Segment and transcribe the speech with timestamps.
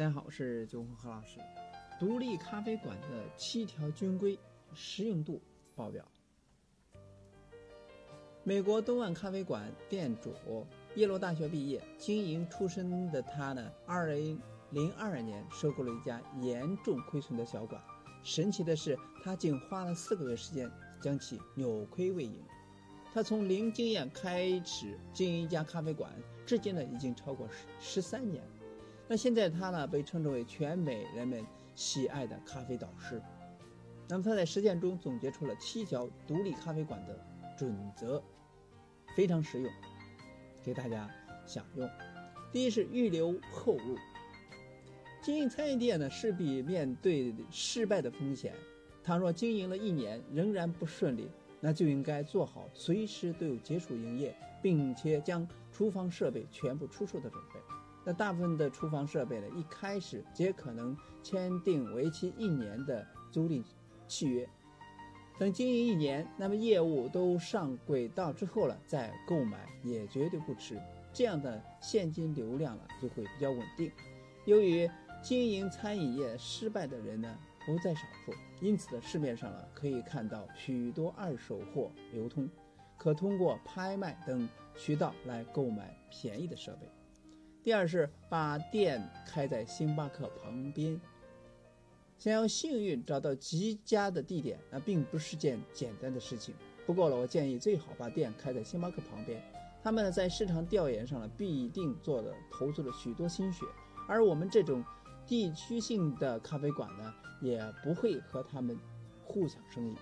[0.00, 1.38] 大家好，我是九红何老师。
[1.98, 4.38] 独立咖啡馆的七条军规
[4.72, 5.42] 实用度
[5.76, 6.02] 爆表。
[8.42, 14.40] 美国东岸咖啡馆店主，耶鲁大学毕业，经营出身的他呢，二零
[14.70, 17.78] 零二年收购了一家严重亏损的小馆。
[18.22, 20.66] 神奇的是，他竟花了四个月时间
[20.98, 22.42] 将其扭亏为盈。
[23.12, 26.10] 他从零经验开始经营一家咖啡馆，
[26.46, 27.46] 至今呢已经超过
[27.78, 28.42] 十十三年。
[29.10, 33.20] 那现在他呢被称之为全美人们喜爱的咖啡导师。
[34.08, 37.18] 那么他在实践中总结出了七条独立咖啡馆的
[37.58, 38.22] 准则，
[39.16, 39.72] 非常实用，
[40.62, 41.10] 给大家
[41.44, 41.90] 享用。
[42.52, 43.98] 第一是预留后路。
[45.20, 48.54] 经营餐饮店呢势必面对失败的风险，
[49.02, 57.58] 倘若经营了一年仍然不顺利，那就应该做好随时都有结束营业，并且将厨房设备全部出售的准备。
[58.10, 63.62] 那大部分的厨房设备呢，一开始皆可能签订为期一年的租赁
[64.08, 64.48] 契约，
[65.38, 70.76] 等经营一年，那么业务都上轨道之后了，再购买也绝对不迟。
[71.12, 73.92] 这样的现金流量了就会比较稳定。
[74.44, 74.90] 由于
[75.22, 82.50] 经营餐饮业失败的人呢不在少数，因此呢市面上了可以看到许多二手货流通，
[82.98, 86.88] 可通过拍卖等渠道来购买便宜的设备。
[87.62, 90.98] 第二是把店开在星巴克旁边。
[92.18, 96.54] 想要幸运找到极佳的地点，那并不是件简单的事情。
[96.86, 99.42] 不过了，我建议最好把店开在星巴克旁边。
[99.82, 103.64] 他们呢在市场调研上呢必定做了投资了许多心血，
[104.06, 104.84] 而我们这种
[105.26, 108.78] 地区性的咖啡馆呢也不会和他们
[109.24, 109.96] 互抢生意，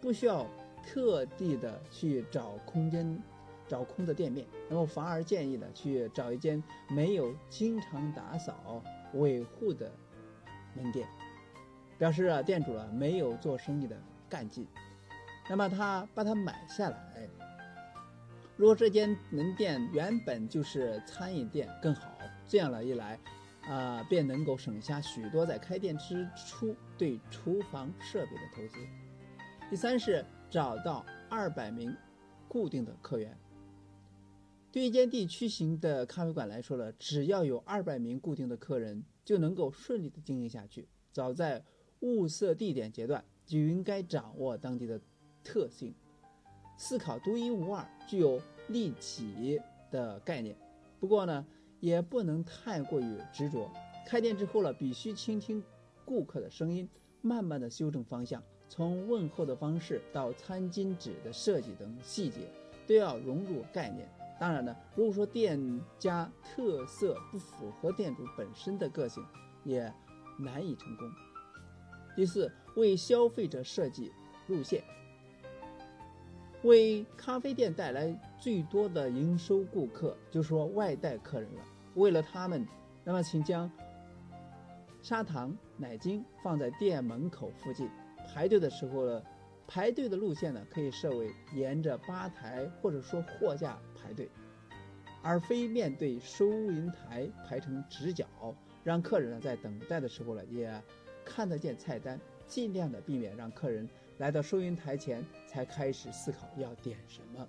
[0.00, 0.46] 不需要
[0.82, 3.22] 特地的去找空间。
[3.68, 8.82] 找空的店面，那么反而建议呢去找一间没有经常打扫
[9.14, 9.90] 维护的
[10.74, 11.08] 门店，
[11.98, 13.96] 表示啊店主啊没有做生意的
[14.28, 14.66] 干劲。
[15.48, 17.28] 那么他把它买下来，
[18.56, 22.10] 如果这间门店原本就是餐饮店更好，
[22.46, 23.18] 这样了一来，
[23.68, 28.78] 啊便能够省下许多在开店之初对厨房设备的投资。
[29.70, 31.96] 第三是找到二百名
[32.48, 33.36] 固定的客源。
[34.72, 40.86] 对一间地区型的咖啡馆来说呢，只要有二百名固定的客人，就能够顺利的经营下去。
[41.12, 41.64] 早在
[42.00, 45.00] 物色地点阶段，就应该掌握当地的
[45.42, 45.94] 特性，
[46.76, 48.38] 思考独一无二、具有
[48.68, 49.58] 利己
[49.90, 50.54] 的概念。
[51.00, 51.46] 不过呢，
[51.80, 53.70] 也不能太过于执着。
[54.06, 55.62] 开店之后呢，必须倾听
[56.04, 56.86] 顾客的声音，
[57.22, 58.42] 慢慢的修正方向。
[58.68, 62.40] 从问候的方式到餐巾纸的设计等细节，
[62.86, 64.06] 都要融入概念。
[64.38, 65.58] 当然呢，如果说店
[65.98, 69.24] 家特色不符合店主本身的个性，
[69.64, 69.92] 也
[70.38, 71.10] 难以成功。
[72.14, 74.12] 第四，为消费者设计
[74.46, 74.84] 路线，
[76.62, 81.62] 为咖啡店带来最多的营收顾客，就是说外带客人了。
[81.94, 82.66] 为了他们，
[83.04, 83.70] 那么请将
[85.00, 87.88] 砂糖、奶精放在店门口附近，
[88.26, 89.22] 排队的时候呢。
[89.68, 94.28] 排队的路线呢，可以设为沿着吧台或者说货架排队，
[95.20, 98.24] 而非面对收银台排成直角，
[98.84, 100.80] 让客人呢在等待的时候呢也
[101.24, 107.48] 看得见菜单，尽量的避免让客人来到收银台前才开始思考要点什么。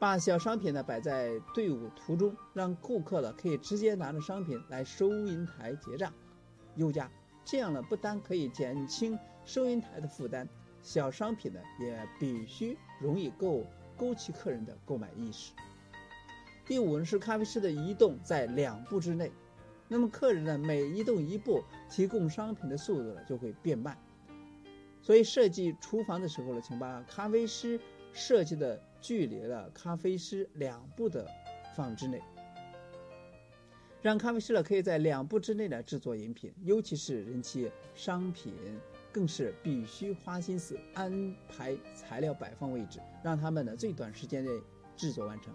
[0.00, 6.12] 把小商品呢摆在队伍途中，让顾客呢可以直接拿着商品来收银台结账，
[6.74, 7.08] 优价。
[7.44, 10.48] 这样呢不单可以减轻收银台的负担。
[10.82, 13.64] 小商品呢，也必须容易够
[13.96, 15.52] 勾起客人的购买意识。
[16.66, 19.30] 第五呢是咖啡师的移动在两步之内，
[19.88, 23.96] 那么客人呢每移动一步，提供商品的速度呢就会变慢。
[25.00, 27.80] 所以设计厨房的时候呢，请把咖啡师
[28.12, 31.28] 设计的距离了咖啡师两步的
[31.76, 32.20] 范围之内，
[34.02, 38.52] 让咖啡师呢可以在两步之内呢制作饮品，尤其是人气商品。
[39.16, 44.50] 更是必须花心思安排材料摆放位置，让他们呢最短时间内
[44.94, 45.54] 制作完成。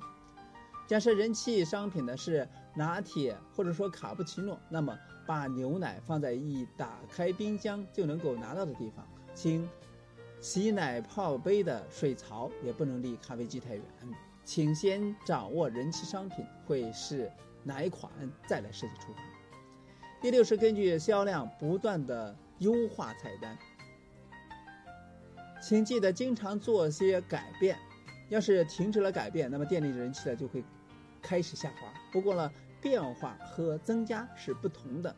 [0.87, 4.97] 假设人气商品呢是拿铁或者说卡布奇诺，那么
[5.27, 9.69] 把牛奶放在一打开冰箱就能够拿到的地方，请
[10.39, 13.83] 洗奶泡杯的水槽也不能离咖啡机太远。
[14.43, 17.31] 请先掌握人气商品会是
[17.63, 18.11] 哪一款，
[18.47, 19.23] 再来设计厨房。
[20.19, 22.35] 第六是根据销量不断的。
[22.61, 23.57] 优化菜单，
[25.61, 27.77] 请记得经常做些改变。
[28.29, 30.63] 要是停止了改变，那么店里的人气呢就会
[31.21, 31.91] 开始下滑。
[32.11, 35.13] 不过呢，变化和增加是不同的。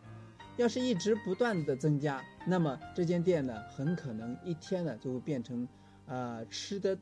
[0.56, 5.68] 要是一直不断的增加，那么这间店呢，很可能一天呢就会变成，
[6.06, 6.98] 呃，吃的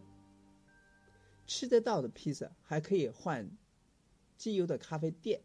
[1.46, 3.50] 吃得到的披萨，还可以换
[4.38, 5.42] 机油的咖啡店。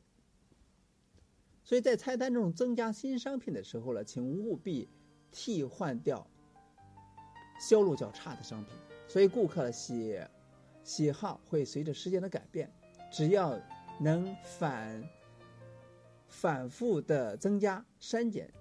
[1.66, 4.88] 所以在菜单中增加新商品的时候呢，请务必
[5.30, 6.26] 替换掉
[7.60, 8.72] 销路较差的商品。
[9.06, 10.18] 所以顾客的喜
[10.82, 12.72] 喜好会随着时间的改变，
[13.10, 13.60] 只要
[14.00, 15.02] 能反。
[16.28, 18.52] 反复的增加删减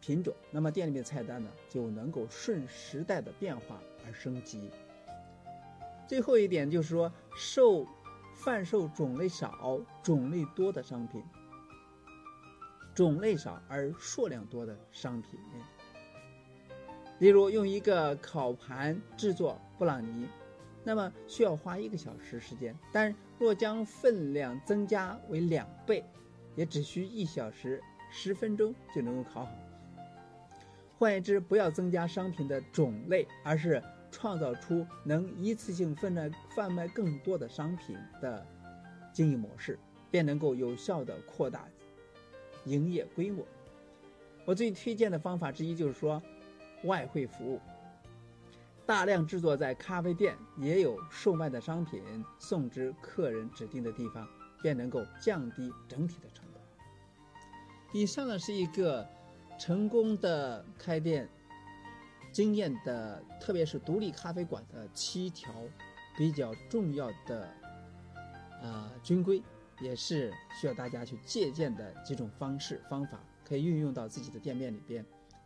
[0.00, 4.70] 品种，那么店里面菜单呢就能够顺时代的变化而升级。
[6.08, 7.86] 最后一点就是说，售
[8.34, 11.22] 贩售种类少、种类多的商品，
[12.94, 15.38] 种类少而数量多的商品。
[17.18, 20.26] 例如，用一个烤盘制作布朗尼，
[20.84, 26.04] 那么需要花一个小时时间，但若将分量增加为两倍。
[26.56, 29.52] 也只需一小时十分钟就能够烤好。
[30.98, 38.44] 换言之，不要增加商品的种类，而是创造出能一次性贩卖贩卖更多的商品的
[39.12, 39.78] 经营模式，
[40.10, 41.66] 便能够有效的扩大
[42.64, 43.46] 营业规模。
[44.44, 46.20] 我最推荐的方法之一就是说，
[46.84, 47.60] 外汇服务，
[48.86, 52.02] 大量制作在咖啡店也有售卖的商品
[52.38, 54.26] 送至客人指定的地方，
[54.62, 56.60] 便能够降低整体的成本。
[57.92, 59.06] 以上呢是一个
[59.58, 61.28] 成功的开店
[62.32, 65.52] 经验的，特别是独立咖啡馆的七条
[66.16, 67.52] 比较重要的
[68.62, 69.42] 啊军规，
[69.80, 75.04] 也是需要大家去借鉴的几种方式方法，可以运用到自己的店面里边，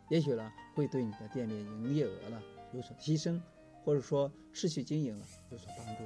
[0.09, 2.41] 也许呢会对你的店面营业额呢
[2.73, 3.41] 有所提升，
[3.83, 6.03] 或者说持续经营了有所帮助。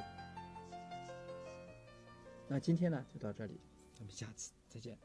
[2.48, 3.60] 那今天呢就到这里，
[3.94, 4.98] 咱们下次再见。